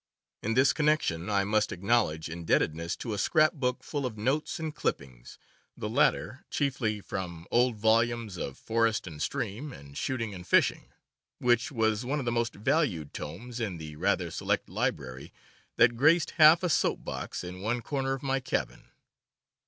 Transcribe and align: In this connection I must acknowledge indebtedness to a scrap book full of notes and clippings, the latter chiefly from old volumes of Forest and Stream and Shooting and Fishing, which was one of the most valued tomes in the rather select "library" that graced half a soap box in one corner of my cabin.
In 0.41 0.55
this 0.55 0.73
connection 0.73 1.29
I 1.29 1.43
must 1.43 1.71
acknowledge 1.71 2.27
indebtedness 2.27 2.95
to 2.95 3.13
a 3.13 3.19
scrap 3.19 3.53
book 3.53 3.83
full 3.83 4.03
of 4.07 4.17
notes 4.17 4.59
and 4.59 4.73
clippings, 4.75 5.37
the 5.77 5.87
latter 5.89 6.43
chiefly 6.49 7.01
from 7.01 7.45
old 7.51 7.75
volumes 7.75 8.35
of 8.35 8.57
Forest 8.57 9.05
and 9.05 9.21
Stream 9.21 9.71
and 9.71 9.95
Shooting 9.95 10.33
and 10.33 10.47
Fishing, 10.47 10.87
which 11.37 11.71
was 11.71 12.03
one 12.03 12.17
of 12.17 12.25
the 12.25 12.31
most 12.31 12.55
valued 12.55 13.13
tomes 13.13 13.59
in 13.59 13.77
the 13.77 13.95
rather 13.95 14.31
select 14.31 14.69
"library" 14.69 15.31
that 15.77 15.95
graced 15.95 16.31
half 16.41 16.63
a 16.63 16.69
soap 16.69 17.03
box 17.03 17.43
in 17.43 17.61
one 17.61 17.83
corner 17.83 18.13
of 18.13 18.23
my 18.23 18.39
cabin. 18.39 18.85